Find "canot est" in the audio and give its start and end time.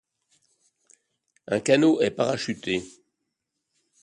1.59-2.09